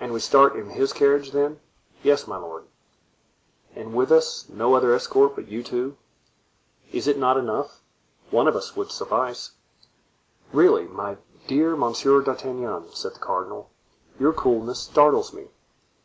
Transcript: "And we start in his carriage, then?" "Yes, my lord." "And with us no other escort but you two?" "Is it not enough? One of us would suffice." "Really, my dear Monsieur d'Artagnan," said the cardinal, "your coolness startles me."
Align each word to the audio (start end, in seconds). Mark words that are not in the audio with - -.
"And 0.00 0.12
we 0.12 0.18
start 0.18 0.56
in 0.56 0.70
his 0.70 0.92
carriage, 0.92 1.30
then?" 1.30 1.60
"Yes, 2.02 2.26
my 2.26 2.36
lord." 2.36 2.64
"And 3.76 3.94
with 3.94 4.10
us 4.10 4.48
no 4.48 4.74
other 4.74 4.92
escort 4.92 5.36
but 5.36 5.46
you 5.46 5.62
two?" 5.62 5.96
"Is 6.90 7.06
it 7.06 7.16
not 7.16 7.36
enough? 7.36 7.80
One 8.32 8.48
of 8.48 8.56
us 8.56 8.74
would 8.74 8.90
suffice." 8.90 9.52
"Really, 10.52 10.88
my 10.88 11.18
dear 11.46 11.76
Monsieur 11.76 12.20
d'Artagnan," 12.22 12.86
said 12.92 13.14
the 13.14 13.20
cardinal, 13.20 13.70
"your 14.18 14.32
coolness 14.32 14.80
startles 14.80 15.32
me." 15.32 15.46